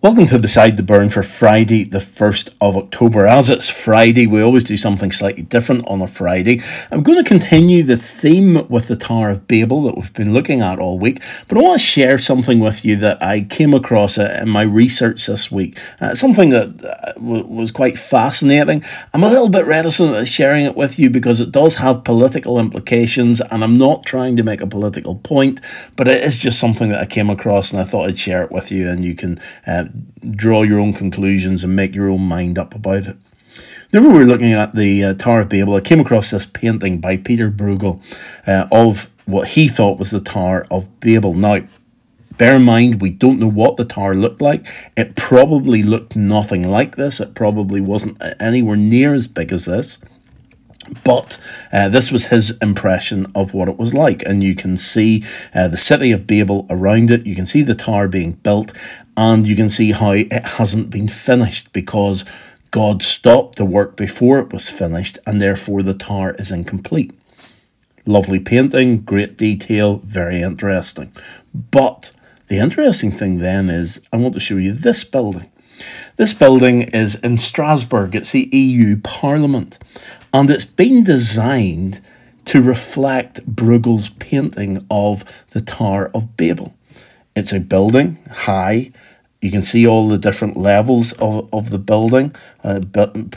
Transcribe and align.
Welcome 0.00 0.26
to 0.26 0.38
Beside 0.38 0.76
the 0.76 0.84
Burn 0.84 1.08
for 1.08 1.24
Friday, 1.24 1.82
the 1.82 1.98
1st 1.98 2.54
of 2.60 2.76
October. 2.76 3.26
As 3.26 3.50
it's 3.50 3.68
Friday, 3.68 4.28
we 4.28 4.40
always 4.40 4.62
do 4.62 4.76
something 4.76 5.10
slightly 5.10 5.42
different 5.42 5.88
on 5.88 6.00
a 6.00 6.06
Friday. 6.06 6.62
I'm 6.92 7.02
going 7.02 7.18
to 7.18 7.28
continue 7.28 7.82
the 7.82 7.96
theme 7.96 8.64
with 8.68 8.86
the 8.86 8.94
Tower 8.94 9.30
of 9.30 9.48
Babel 9.48 9.82
that 9.82 9.96
we've 9.96 10.14
been 10.14 10.32
looking 10.32 10.60
at 10.60 10.78
all 10.78 11.00
week, 11.00 11.20
but 11.48 11.58
I 11.58 11.62
want 11.62 11.80
to 11.80 11.84
share 11.84 12.16
something 12.16 12.60
with 12.60 12.84
you 12.84 12.94
that 12.94 13.20
I 13.20 13.40
came 13.40 13.74
across 13.74 14.18
uh, 14.18 14.38
in 14.40 14.48
my 14.50 14.62
research 14.62 15.26
this 15.26 15.50
week. 15.50 15.76
Uh, 16.00 16.14
something 16.14 16.50
that 16.50 16.80
uh, 16.84 17.20
was 17.20 17.72
quite 17.72 17.98
fascinating. 17.98 18.84
I'm 19.12 19.24
a 19.24 19.28
little 19.28 19.48
bit 19.48 19.66
reticent 19.66 20.14
at 20.14 20.28
sharing 20.28 20.64
it 20.64 20.76
with 20.76 21.00
you 21.00 21.10
because 21.10 21.40
it 21.40 21.50
does 21.50 21.74
have 21.74 22.04
political 22.04 22.60
implications, 22.60 23.40
and 23.40 23.64
I'm 23.64 23.76
not 23.76 24.06
trying 24.06 24.36
to 24.36 24.44
make 24.44 24.60
a 24.60 24.66
political 24.68 25.16
point, 25.16 25.60
but 25.96 26.06
it 26.06 26.22
is 26.22 26.38
just 26.38 26.60
something 26.60 26.88
that 26.90 27.00
I 27.00 27.06
came 27.06 27.30
across 27.30 27.72
and 27.72 27.80
I 27.80 27.84
thought 27.84 28.08
I'd 28.08 28.16
share 28.16 28.44
it 28.44 28.52
with 28.52 28.70
you, 28.70 28.88
and 28.88 29.04
you 29.04 29.16
can 29.16 29.40
uh, 29.66 29.86
draw 30.30 30.62
your 30.62 30.78
own 30.78 30.92
conclusions 30.92 31.64
and 31.64 31.76
make 31.76 31.94
your 31.94 32.08
own 32.08 32.22
mind 32.22 32.58
up 32.58 32.74
about 32.74 33.06
it. 33.06 33.16
Whenever 33.90 34.12
we 34.12 34.18
were 34.18 34.26
looking 34.26 34.52
at 34.52 34.74
the 34.74 35.02
uh, 35.02 35.14
Tower 35.14 35.40
of 35.40 35.48
Babel, 35.48 35.74
I 35.74 35.80
came 35.80 36.00
across 36.00 36.30
this 36.30 36.44
painting 36.44 37.00
by 37.00 37.16
Peter 37.16 37.50
Bruegel 37.50 38.02
uh, 38.46 38.66
of 38.70 39.08
what 39.24 39.50
he 39.50 39.68
thought 39.68 39.98
was 39.98 40.10
the 40.10 40.20
Tower 40.20 40.66
of 40.70 41.00
Babel. 41.00 41.32
Now, 41.32 41.60
bear 42.36 42.56
in 42.56 42.62
mind, 42.62 43.00
we 43.00 43.10
don't 43.10 43.38
know 43.38 43.48
what 43.48 43.76
the 43.76 43.84
tower 43.84 44.14
looked 44.14 44.40
like. 44.40 44.66
It 44.96 45.16
probably 45.16 45.82
looked 45.82 46.16
nothing 46.16 46.68
like 46.68 46.96
this. 46.96 47.20
It 47.20 47.34
probably 47.34 47.80
wasn't 47.80 48.22
anywhere 48.40 48.76
near 48.76 49.14
as 49.14 49.26
big 49.26 49.52
as 49.52 49.64
this. 49.64 49.98
But 51.04 51.38
uh, 51.72 51.88
this 51.88 52.10
was 52.10 52.26
his 52.26 52.56
impression 52.62 53.26
of 53.34 53.52
what 53.52 53.68
it 53.68 53.76
was 53.76 53.92
like. 53.92 54.22
And 54.22 54.42
you 54.42 54.54
can 54.54 54.76
see 54.76 55.24
uh, 55.54 55.68
the 55.68 55.76
city 55.76 56.12
of 56.12 56.26
Babel 56.26 56.66
around 56.70 57.10
it. 57.10 57.26
You 57.26 57.34
can 57.34 57.46
see 57.46 57.62
the 57.62 57.74
tower 57.74 58.08
being 58.08 58.32
built. 58.32 58.72
And 59.18 59.48
you 59.48 59.56
can 59.56 59.68
see 59.68 59.90
how 59.90 60.12
it 60.12 60.30
hasn't 60.30 60.90
been 60.90 61.08
finished 61.08 61.72
because 61.72 62.24
God 62.70 63.02
stopped 63.02 63.56
the 63.56 63.64
work 63.64 63.96
before 63.96 64.38
it 64.38 64.52
was 64.52 64.70
finished. 64.70 65.18
And 65.26 65.40
therefore 65.40 65.82
the 65.82 65.92
tower 65.92 66.36
is 66.38 66.52
incomplete. 66.52 67.10
Lovely 68.06 68.38
painting, 68.38 69.00
great 69.00 69.36
detail, 69.36 69.96
very 69.96 70.40
interesting. 70.40 71.12
But 71.52 72.12
the 72.46 72.60
interesting 72.60 73.10
thing 73.10 73.38
then 73.38 73.68
is 73.68 74.00
I 74.12 74.18
want 74.18 74.34
to 74.34 74.40
show 74.40 74.56
you 74.56 74.72
this 74.72 75.02
building. 75.02 75.50
This 76.14 76.32
building 76.32 76.82
is 76.82 77.16
in 77.16 77.38
Strasbourg, 77.38 78.14
it's 78.14 78.30
the 78.30 78.48
EU 78.52 79.00
Parliament 79.00 79.80
and 80.32 80.48
it's 80.48 80.64
been 80.64 81.02
designed 81.02 82.00
to 82.44 82.62
reflect 82.62 83.44
Bruegel's 83.46 84.10
painting 84.10 84.86
of 84.88 85.24
the 85.50 85.60
Tower 85.60 86.08
of 86.14 86.36
Babel. 86.36 86.76
It's 87.34 87.52
a 87.52 87.60
building, 87.60 88.18
high. 88.30 88.92
You 89.40 89.50
can 89.52 89.62
see 89.62 89.86
all 89.86 90.08
the 90.08 90.18
different 90.18 90.56
levels 90.56 91.12
of, 91.12 91.48
of 91.52 91.70
the 91.70 91.78
building 91.78 92.32
uh, 92.64 92.80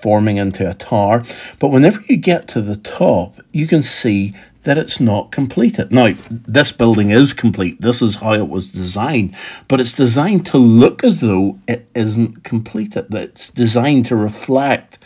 forming 0.00 0.36
into 0.36 0.68
a 0.68 0.74
tower. 0.74 1.24
But 1.58 1.68
whenever 1.68 2.00
you 2.08 2.16
get 2.16 2.46
to 2.48 2.60
the 2.60 2.76
top, 2.76 3.36
you 3.52 3.66
can 3.66 3.82
see 3.82 4.34
that 4.62 4.78
it's 4.78 5.00
not 5.00 5.32
completed. 5.32 5.92
Now, 5.92 6.14
this 6.30 6.72
building 6.72 7.10
is 7.10 7.32
complete. 7.32 7.80
This 7.80 8.02
is 8.02 8.16
how 8.16 8.34
it 8.34 8.48
was 8.48 8.70
designed, 8.70 9.34
but 9.66 9.80
it's 9.80 9.92
designed 9.92 10.46
to 10.46 10.58
look 10.58 11.02
as 11.02 11.20
though 11.20 11.58
it 11.66 11.88
isn't 11.94 12.44
completed. 12.44 13.12
It's 13.14 13.50
designed 13.50 14.04
to 14.06 14.16
reflect 14.16 14.98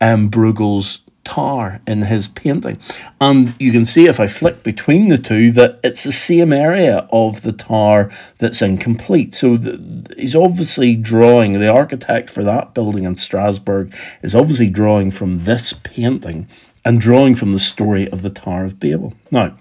um, 0.00 0.30
Bruegel's 0.30 1.02
tar 1.30 1.80
in 1.86 2.02
his 2.02 2.26
painting. 2.26 2.76
And 3.20 3.54
you 3.60 3.70
can 3.70 3.86
see 3.86 4.06
if 4.06 4.18
I 4.18 4.26
flick 4.26 4.64
between 4.64 5.08
the 5.08 5.18
two 5.18 5.52
that 5.52 5.78
it's 5.84 6.02
the 6.02 6.12
same 6.12 6.52
area 6.52 7.06
of 7.12 7.42
the 7.42 7.52
tar 7.52 8.10
that's 8.38 8.60
incomplete. 8.60 9.34
So 9.34 9.56
the, 9.56 10.12
he's 10.18 10.34
obviously 10.34 10.96
drawing, 10.96 11.52
the 11.52 11.72
architect 11.72 12.30
for 12.30 12.42
that 12.42 12.74
building 12.74 13.04
in 13.04 13.14
Strasbourg 13.14 13.94
is 14.22 14.34
obviously 14.34 14.68
drawing 14.68 15.12
from 15.12 15.44
this 15.44 15.72
painting 15.72 16.48
and 16.84 17.00
drawing 17.00 17.36
from 17.36 17.52
the 17.52 17.58
story 17.60 18.08
of 18.10 18.22
the 18.22 18.30
Tower 18.30 18.64
of 18.64 18.80
Babel. 18.80 19.14
Now, 19.30 19.56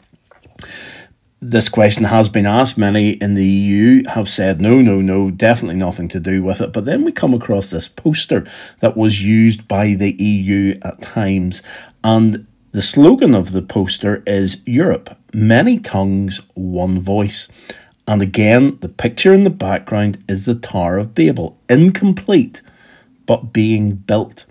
this 1.41 1.69
question 1.69 2.05
has 2.05 2.27
been 2.27 2.45
asked. 2.45 2.77
Many 2.77 3.11
in 3.11 3.33
the 3.33 3.45
EU 3.45 4.03
have 4.09 4.27
said 4.27 4.59
no, 4.59 4.81
no, 4.81 5.01
no, 5.01 5.31
definitely 5.31 5.77
nothing 5.77 6.07
to 6.09 6.19
do 6.19 6.43
with 6.43 6.59
it. 6.61 6.73
But 6.73 6.85
then 6.85 7.03
we 7.03 7.11
come 7.11 7.33
across 7.33 7.69
this 7.69 7.87
poster 7.87 8.45
that 8.79 8.97
was 8.97 9.23
used 9.23 9.67
by 9.67 9.93
the 9.93 10.11
EU 10.21 10.77
at 10.83 11.01
times. 11.01 11.63
And 12.03 12.47
the 12.71 12.81
slogan 12.81 13.33
of 13.33 13.51
the 13.51 13.61
poster 13.61 14.21
is 14.27 14.61
Europe, 14.65 15.17
many 15.33 15.79
tongues, 15.79 16.41
one 16.55 16.99
voice. 16.99 17.47
And 18.07 18.21
again, 18.21 18.77
the 18.81 18.89
picture 18.89 19.33
in 19.33 19.43
the 19.43 19.49
background 19.49 20.23
is 20.27 20.45
the 20.45 20.55
Tower 20.55 20.97
of 20.97 21.15
Babel, 21.15 21.57
incomplete, 21.69 22.61
but 23.25 23.53
being 23.53 23.95
built. 23.95 24.45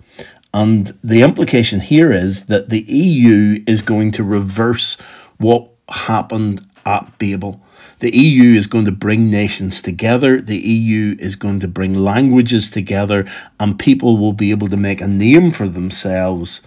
And 0.53 0.97
the 1.03 1.21
implication 1.21 1.81
here 1.81 2.11
is 2.11 2.45
that 2.45 2.69
the 2.69 2.81
EU 2.81 3.63
is 3.67 3.81
going 3.83 4.11
to 4.13 4.23
reverse 4.23 4.97
what 5.37 5.78
happened 5.89 6.65
at 6.85 7.17
Babel. 7.17 7.61
The 7.99 8.15
EU 8.15 8.57
is 8.57 8.67
going 8.67 8.85
to 8.85 8.91
bring 8.91 9.29
nations 9.29 9.81
together. 9.81 10.39
The 10.39 10.57
EU 10.57 11.17
is 11.19 11.35
going 11.35 11.59
to 11.59 11.67
bring 11.67 11.93
languages 11.93 12.71
together, 12.71 13.29
and 13.59 13.77
people 13.77 14.17
will 14.17 14.33
be 14.33 14.51
able 14.51 14.67
to 14.69 14.77
make 14.77 15.01
a 15.01 15.07
name 15.07 15.51
for 15.51 15.67
themselves 15.67 16.61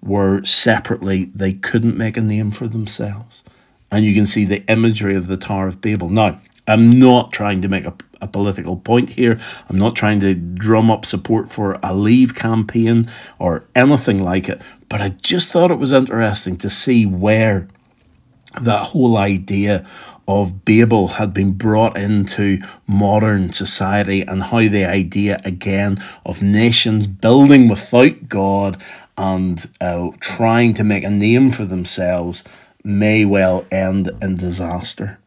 where 0.00 0.44
separately 0.44 1.26
they 1.26 1.52
couldn't 1.52 1.96
make 1.96 2.16
a 2.16 2.22
name 2.22 2.50
for 2.50 2.68
themselves. 2.68 3.42
And 3.90 4.04
you 4.04 4.14
can 4.14 4.26
see 4.26 4.44
the 4.44 4.64
imagery 4.70 5.14
of 5.14 5.26
the 5.26 5.36
Tower 5.36 5.68
of 5.68 5.80
Babel. 5.80 6.08
Now, 6.08 6.40
I'm 6.66 6.98
not 6.98 7.32
trying 7.32 7.62
to 7.62 7.68
make 7.68 7.84
a, 7.84 7.94
a 8.20 8.28
political 8.28 8.76
point 8.76 9.10
here. 9.10 9.40
I'm 9.68 9.78
not 9.78 9.96
trying 9.96 10.20
to 10.20 10.34
drum 10.34 10.90
up 10.90 11.04
support 11.04 11.50
for 11.50 11.78
a 11.82 11.94
leave 11.94 12.34
campaign 12.34 13.10
or 13.38 13.64
anything 13.74 14.22
like 14.22 14.48
it. 14.48 14.60
But 14.88 15.00
I 15.00 15.10
just 15.10 15.50
thought 15.50 15.70
it 15.70 15.78
was 15.78 15.92
interesting 15.92 16.56
to 16.58 16.70
see 16.70 17.06
where 17.06 17.68
that 18.60 18.88
whole 18.88 19.16
idea 19.16 19.86
of 20.26 20.64
Babel 20.64 21.08
had 21.08 21.32
been 21.32 21.52
brought 21.52 21.96
into 21.96 22.58
modern 22.86 23.52
society 23.52 24.22
and 24.22 24.42
how 24.44 24.58
the 24.58 24.84
idea 24.84 25.40
again 25.44 26.02
of 26.24 26.42
nations 26.42 27.06
building 27.06 27.68
without 27.68 28.28
God 28.28 28.80
and 29.16 29.68
uh, 29.80 30.10
trying 30.20 30.74
to 30.74 30.84
make 30.84 31.04
a 31.04 31.10
name 31.10 31.50
for 31.50 31.64
themselves 31.64 32.44
may 32.84 33.24
well 33.24 33.66
end 33.70 34.10
in 34.22 34.34
disaster. 34.36 35.18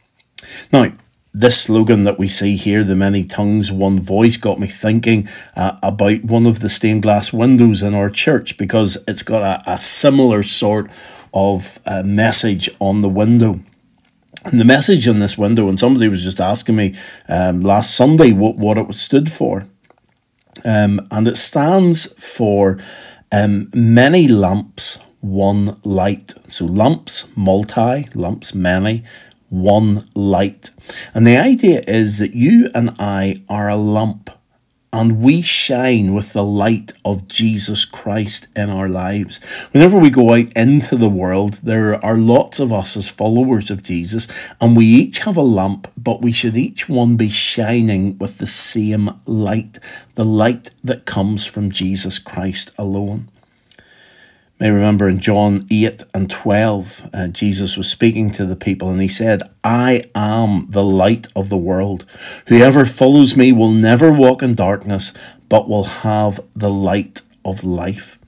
Now, 0.71 0.91
this 1.33 1.61
slogan 1.61 2.03
that 2.03 2.19
we 2.19 2.27
see 2.27 2.57
here, 2.57 2.83
the 2.83 2.95
many 2.95 3.23
tongues, 3.23 3.71
one 3.71 3.99
voice, 3.99 4.35
got 4.35 4.59
me 4.59 4.67
thinking 4.67 5.29
uh, 5.55 5.77
about 5.81 6.25
one 6.25 6.45
of 6.45 6.59
the 6.59 6.69
stained 6.69 7.03
glass 7.03 7.31
windows 7.31 7.81
in 7.81 7.95
our 7.95 8.09
church 8.09 8.57
because 8.57 8.97
it's 9.07 9.23
got 9.23 9.41
a, 9.41 9.71
a 9.71 9.77
similar 9.77 10.43
sort 10.43 10.91
of 11.33 11.79
a 11.85 12.03
message 12.03 12.69
on 12.79 13.01
the 13.01 13.09
window. 13.09 13.61
And 14.43 14.59
the 14.59 14.65
message 14.65 15.07
on 15.07 15.19
this 15.19 15.37
window, 15.37 15.69
and 15.69 15.79
somebody 15.79 16.07
was 16.07 16.23
just 16.23 16.39
asking 16.39 16.75
me 16.75 16.95
um, 17.29 17.61
last 17.61 17.95
Sunday 17.95 18.31
what, 18.31 18.57
what 18.57 18.77
it 18.77 18.93
stood 18.95 19.31
for. 19.31 19.67
Um, 20.65 21.07
and 21.11 21.27
it 21.27 21.37
stands 21.37 22.11
for 22.13 22.79
um, 23.31 23.69
many 23.73 24.27
lamps, 24.27 24.99
one 25.21 25.79
light. 25.83 26.33
So 26.49 26.65
lamps, 26.65 27.27
multi, 27.35 28.07
lamps, 28.15 28.55
many, 28.55 29.03
one 29.49 30.09
light. 30.15 30.71
And 31.13 31.27
the 31.27 31.37
idea 31.37 31.81
is 31.87 32.17
that 32.17 32.33
you 32.33 32.71
and 32.73 32.95
I 32.97 33.43
are 33.47 33.69
a 33.69 33.75
lamp 33.75 34.31
and 34.94 35.22
we 35.22 35.41
shine 35.41 36.13
with 36.13 36.34
the 36.34 36.44
light 36.44 36.91
of 37.06 37.28
Jesus 37.28 37.85
Christ 37.85 38.47
in 38.56 38.69
our 38.69 38.90
lives. 38.90 39.40
Whenever 39.72 39.97
we 39.97 40.09
go 40.09 40.34
out 40.34 40.52
into 40.53 40.97
the 40.97 41.09
world, 41.09 41.56
there 41.63 42.03
are 42.03 42.18
lots 42.18 42.59
of 42.59 42.74
us 42.74 42.97
as 42.97 43.09
followers 43.09 43.72
of 43.72 43.84
Jesus, 43.84 44.28
and 44.59 44.75
we 44.75 44.85
each 44.85 45.19
have 45.19 45.38
a 45.38 45.41
lamp, 45.41 45.88
but 45.97 46.22
we 46.22 46.34
should 46.34 46.57
each 46.57 46.90
one 46.90 47.16
be 47.16 47.29
shining 47.29 48.18
with 48.18 48.38
the 48.38 48.47
same 48.47 49.12
light, 49.25 49.78
the 50.16 50.26
light 50.26 50.72
that 50.84 51.05
comes 51.05 51.46
from 51.46 51.72
Jesus 51.72 52.20
Christ 52.20 52.72
alone 52.78 53.29
may 54.61 54.69
remember 54.69 55.09
in 55.09 55.19
John 55.19 55.66
8 55.72 56.03
and 56.13 56.29
12, 56.29 57.09
uh, 57.11 57.28
Jesus 57.29 57.78
was 57.78 57.90
speaking 57.90 58.29
to 58.31 58.46
the 58.46 58.55
people 58.55 58.90
and 58.90 59.02
he 59.02 59.08
said, 59.08 59.41
I 59.63 60.03
am 60.13 60.67
the 60.69 60.84
light 60.84 61.25
of 61.35 61.49
the 61.49 61.58
world. 61.58 62.05
Whoever 62.46 62.85
follows 62.85 63.35
me 63.35 63.52
will 63.52 63.72
never 63.72 64.13
walk 64.13 64.43
in 64.43 64.53
darkness, 64.53 65.13
but 65.49 65.67
will 65.67 65.85
have 65.85 66.40
the 66.55 66.69
light 66.69 67.23
of 67.43 67.63
life. 67.63 68.19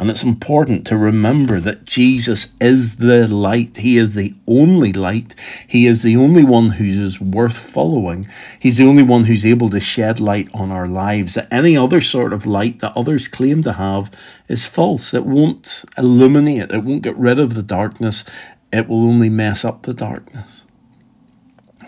And 0.00 0.08
it's 0.08 0.24
important 0.24 0.86
to 0.86 0.96
remember 0.96 1.60
that 1.60 1.84
Jesus 1.84 2.54
is 2.58 2.96
the 2.96 3.28
light. 3.28 3.76
He 3.76 3.98
is 3.98 4.14
the 4.14 4.34
only 4.46 4.94
light. 4.94 5.34
He 5.68 5.86
is 5.86 6.02
the 6.02 6.16
only 6.16 6.42
one 6.42 6.70
who 6.70 6.86
is 6.86 7.20
worth 7.20 7.58
following. 7.58 8.26
He's 8.58 8.78
the 8.78 8.86
only 8.86 9.02
one 9.02 9.24
who's 9.24 9.44
able 9.44 9.68
to 9.68 9.78
shed 9.78 10.18
light 10.18 10.48
on 10.54 10.70
our 10.70 10.88
lives. 10.88 11.34
That 11.34 11.52
any 11.52 11.76
other 11.76 12.00
sort 12.00 12.32
of 12.32 12.46
light 12.46 12.78
that 12.78 12.96
others 12.96 13.28
claim 13.28 13.62
to 13.64 13.74
have 13.74 14.10
is 14.48 14.64
false. 14.64 15.12
It 15.12 15.26
won't 15.26 15.84
illuminate, 15.98 16.70
it 16.70 16.82
won't 16.82 17.02
get 17.02 17.16
rid 17.18 17.38
of 17.38 17.52
the 17.52 17.62
darkness, 17.62 18.24
it 18.72 18.88
will 18.88 19.02
only 19.02 19.28
mess 19.28 19.66
up 19.66 19.82
the 19.82 19.92
darkness. 19.92 20.64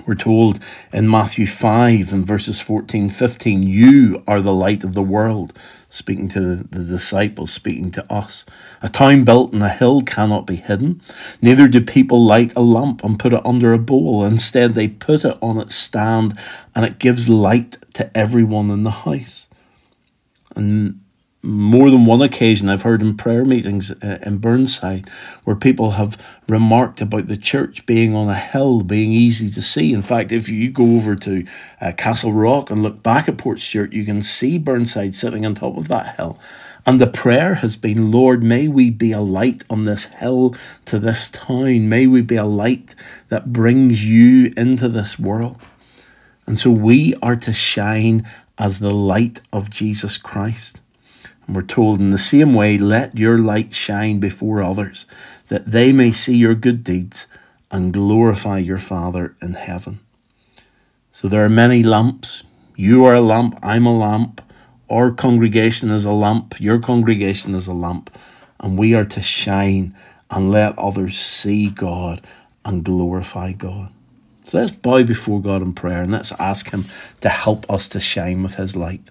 We're 0.06 0.17
told 0.17 0.58
in 0.93 1.08
Matthew 1.08 1.47
5 1.47 2.12
and 2.12 2.26
verses 2.26 2.61
14 2.61 3.08
15, 3.08 3.62
you 3.62 4.23
are 4.26 4.41
the 4.41 4.53
light 4.53 4.85
of 4.85 4.94
the 4.94 5.03
world, 5.03 5.53
speaking 5.93 6.27
to 6.27 6.56
the 6.56 6.83
disciples, 6.83 7.53
speaking 7.53 7.91
to 7.91 8.11
us. 8.11 8.47
A 8.81 8.89
town 8.89 9.25
built 9.25 9.53
on 9.53 9.61
a 9.61 9.69
hill 9.69 10.00
cannot 10.00 10.47
be 10.47 10.56
hidden. 10.56 11.03
Neither 11.43 11.69
do 11.69 11.83
people 11.83 12.25
light 12.25 12.50
a 12.56 12.62
lamp 12.62 13.05
and 13.05 13.19
put 13.19 13.35
it 13.35 13.44
under 13.44 13.75
a 13.75 13.79
bowl. 13.79 14.25
Instead, 14.25 14.75
they 14.75 14.89
put 14.89 15.23
it 15.23 15.37
on 15.43 15.59
its 15.59 15.75
stand 15.75 16.33
and 16.75 16.87
it 16.87 16.99
gives 16.99 17.29
light 17.29 17.77
to 17.93 18.17
everyone 18.17 18.71
in 18.71 18.85
the 18.85 18.91
house. 18.91 19.49
And 20.56 21.02
more 21.43 21.91
than 21.91 22.06
one 22.06 22.23
occasion 22.23 22.69
I've 22.69 22.83
heard 22.83 23.03
in 23.03 23.17
prayer 23.17 23.44
meetings 23.44 23.91
uh, 23.91 24.19
in 24.25 24.39
Burnside 24.39 25.09
where 25.43 25.56
people 25.56 25.93
have 25.93 26.17
remarked 26.47 27.00
about 27.00 27.27
the 27.27 27.37
church 27.37 27.85
being 27.85 28.15
on 28.15 28.29
a 28.29 28.39
hill, 28.39 28.83
being 28.83 29.11
easy 29.11 29.50
to 29.50 29.62
see. 29.62 29.93
In 29.93 30.03
fact, 30.03 30.31
if 30.31 30.49
you 30.49 30.71
go 30.71 30.97
over 30.97 31.17
to 31.17 31.44
uh, 31.81 31.93
Castle 31.97 32.33
Rock 32.33 32.71
and 32.71 32.83
look 32.83 33.03
back 33.03 33.29
at 33.29 33.39
Port 33.39 33.59
Portstewart, 33.59 33.93
you 33.93 34.05
can 34.05 34.23
see 34.23 34.56
Burnside 34.56 35.17
sitting 35.17 35.44
on 35.44 35.55
top 35.55 35.77
of 35.77 35.89
that 35.89 36.17
hill. 36.17 36.39
And 36.87 37.00
the 37.00 37.06
prayer 37.06 37.56
has 37.56 37.77
been, 37.77 38.11
Lord, 38.11 38.43
may 38.43 38.69
we 38.69 38.91
be 38.91 39.12
a 39.12 39.21
light 39.21 39.62
on 39.69 39.85
this 39.85 40.06
hill 40.06 40.55
to 40.87 40.99
this 40.99 41.29
town. 41.29 41.89
May 41.89 42.06
we 42.06 42.23
be 42.23 42.37
a 42.37 42.44
light 42.44 42.94
that 43.29 43.53
brings 43.53 44.05
you 44.05 44.53
into 44.56 44.89
this 44.89 45.19
world. 45.19 45.61
And 46.47 46.59
so 46.59 46.71
we 46.71 47.15
are 47.23 47.37
to 47.37 47.53
shine 47.53 48.29
as 48.59 48.79
the 48.79 48.93
light 48.93 49.41
of 49.53 49.71
Jesus 49.71 50.19
Christ. 50.19 50.81
And 51.47 51.56
we're 51.56 51.62
told 51.62 52.00
in 52.00 52.11
the 52.11 52.19
same 52.19 52.55
way, 52.55 52.79
let 52.79 53.19
your 53.19 53.39
light 53.39 53.75
shine 53.75 54.21
before 54.21 54.62
others, 54.62 55.06
that 55.49 55.67
they 55.67 55.93
may 55.93 56.12
see 56.12 56.37
your 56.37 56.55
good 56.55 56.85
deeds 56.85 57.27
and 57.71 57.93
glorify 57.93 58.59
your 58.59 58.79
Father 58.79 59.35
in 59.41 59.55
heaven. 59.55 60.00
So 61.11 61.29
there 61.29 61.44
are 61.44 61.50
many 61.50 61.83
lamps. 61.83 62.44
You 62.77 63.05
are 63.05 63.15
a 63.15 63.21
lamp, 63.21 63.59
I'm 63.62 63.87
a 63.87 63.97
lamp. 63.97 64.41
Our 64.89 65.11
congregation 65.11 65.91
is 65.91 66.05
a 66.05 66.12
lamp, 66.12 66.61
your 66.61 66.79
congregation 66.79 67.55
is 67.55 67.67
a 67.67 67.75
lamp, 67.75 68.11
and 68.61 68.79
we 68.79 68.94
are 68.94 69.05
to 69.06 69.23
shine 69.23 69.94
and 70.31 70.50
let 70.50 70.79
others 70.79 71.19
see 71.19 71.71
God 71.71 72.21
and 72.65 72.85
glorify 72.85 73.53
God. 73.53 73.93
So 74.44 74.59
let's 74.59 74.73
bow 74.73 75.03
before 75.03 75.41
God 75.41 75.62
in 75.62 75.73
prayer 75.73 76.03
and 76.03 76.12
let's 76.12 76.33
ask 76.33 76.71
Him 76.71 76.85
to 77.21 77.29
help 77.29 77.71
us 77.71 77.89
to 77.89 78.00
shine 78.00 78.43
with 78.43 78.56
His 78.56 78.75
light. 78.75 79.03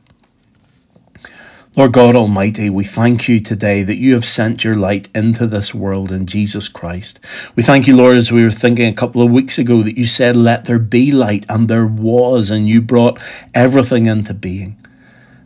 Lord 1.73 1.93
God 1.93 2.17
Almighty, 2.17 2.69
we 2.69 2.83
thank 2.83 3.29
you 3.29 3.39
today 3.39 3.81
that 3.81 3.95
you 3.95 4.13
have 4.13 4.25
sent 4.25 4.61
your 4.61 4.75
light 4.75 5.07
into 5.15 5.47
this 5.47 5.73
world 5.73 6.11
in 6.11 6.25
Jesus 6.25 6.67
Christ. 6.67 7.17
We 7.55 7.63
thank 7.63 7.87
you, 7.87 7.95
Lord, 7.95 8.17
as 8.17 8.29
we 8.29 8.43
were 8.43 8.51
thinking 8.51 8.87
a 8.87 8.93
couple 8.93 9.21
of 9.21 9.31
weeks 9.31 9.57
ago 9.57 9.81
that 9.83 9.97
you 9.97 10.05
said, 10.05 10.35
Let 10.35 10.65
there 10.65 10.79
be 10.79 11.13
light, 11.13 11.45
and 11.47 11.69
there 11.69 11.87
was, 11.87 12.49
and 12.49 12.67
you 12.67 12.81
brought 12.81 13.21
everything 13.55 14.07
into 14.07 14.33
being. 14.33 14.75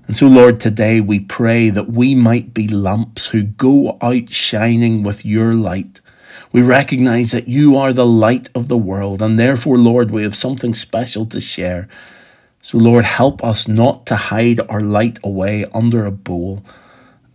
And 0.07 0.16
so, 0.16 0.25
Lord, 0.25 0.60
today 0.60 1.00
we 1.00 1.19
pray 1.19 1.69
that 1.69 1.92
we 1.92 2.16
might 2.16 2.56
be 2.56 2.68
lamps 2.68 3.27
who 3.27 3.44
go 3.44 3.95
out 4.01 4.31
shining 4.31 5.04
with 5.04 5.27
your 5.27 5.54
light. 5.54 6.01
We 6.51 6.63
recognize 6.63 7.33
that 7.33 7.48
you 7.48 7.77
are 7.77 7.94
the 7.94 8.04
light 8.04 8.50
of 8.56 8.68
the 8.68 8.77
world, 8.80 9.22
and 9.22 9.38
therefore, 9.38 9.77
Lord, 9.77 10.10
we 10.10 10.24
have 10.24 10.36
something 10.36 10.74
special 10.74 11.27
to 11.27 11.39
share. 11.39 11.88
So, 12.66 12.80
Lord, 12.80 13.06
help 13.06 13.44
us 13.44 13.68
not 13.68 14.08
to 14.08 14.16
hide 14.16 14.60
our 14.60 14.82
light 14.82 15.20
away 15.24 15.66
under 15.72 16.04
a 16.04 16.10
bowl, 16.10 16.66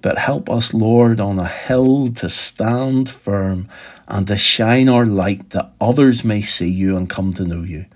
but 0.03 0.19
help 0.19 0.51
us, 0.51 0.75
Lord, 0.75 1.21
on 1.21 1.39
a 1.39 1.47
hill 1.47 2.09
to 2.15 2.29
stand 2.29 3.09
firm 3.09 3.69
and 4.09 4.27
to 4.27 4.37
shine 4.37 4.89
our 4.89 5.07
light 5.07 5.51
that 5.51 5.71
others 5.81 6.25
may 6.25 6.43
see 6.43 6.69
you 6.69 6.97
and 6.97 7.09
come 7.09 7.33
to 7.35 7.45
know 7.45 7.63
you. 7.63 7.87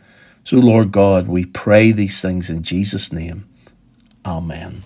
So, 0.45 0.59
Lord 0.59 0.93
God, 0.93 1.27
we 1.27 1.45
pray 1.45 1.91
these 1.91 2.21
things 2.21 2.49
in 2.49 2.63
Jesus' 2.63 3.13
name. 3.13 3.49
Amen. 4.25 4.85